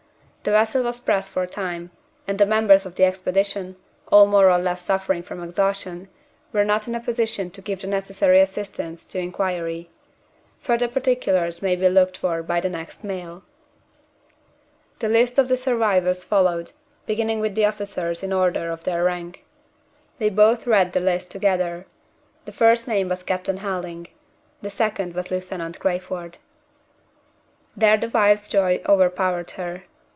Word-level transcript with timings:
The 0.43 0.49
vessel 0.49 0.81
was 0.81 0.99
pressed 0.99 1.33
for 1.33 1.45
time; 1.45 1.91
and 2.27 2.39
the 2.39 2.47
members 2.47 2.83
of 2.87 2.95
the 2.95 3.03
Expedition, 3.05 3.75
all 4.11 4.25
more 4.25 4.49
or 4.49 4.57
less 4.57 4.81
suffering 4.81 5.21
from 5.21 5.43
exhaustion, 5.43 6.09
were 6.51 6.65
not 6.65 6.87
in 6.87 6.95
a 6.95 6.99
position 6.99 7.51
to 7.51 7.61
give 7.61 7.81
the 7.83 7.87
necessary 7.87 8.41
assistance 8.41 9.05
to 9.05 9.19
inquiry. 9.19 9.91
Further 10.61 10.87
particulars 10.87 11.61
may 11.61 11.75
be 11.75 11.87
looked 11.89 12.17
for 12.17 12.41
by 12.41 12.59
the 12.59 12.69
next 12.71 13.03
mail." 13.03 13.43
The 14.97 15.09
list 15.09 15.37
of 15.37 15.47
the 15.47 15.55
survivors 15.55 16.23
followed, 16.23 16.71
beginning 17.05 17.39
with 17.39 17.53
the 17.53 17.65
officers 17.65 18.23
in 18.23 18.31
the 18.31 18.37
order 18.37 18.71
of 18.71 18.83
their 18.83 19.03
rank. 19.03 19.45
They 20.17 20.31
both 20.31 20.65
read 20.65 20.93
the 20.93 21.01
list 21.01 21.29
together. 21.29 21.85
The 22.45 22.51
first 22.51 22.87
name 22.87 23.09
was 23.09 23.21
Captain 23.21 23.57
Helding; 23.57 24.07
the 24.59 24.71
second 24.71 25.13
was 25.13 25.29
Lieutenant 25.29 25.77
Crayford. 25.77 26.39
There 27.77 27.95
the 27.97 28.09
wife's 28.09 28.47
joy 28.47 28.81
overpowered 28.89 29.51
her. 29.51 29.83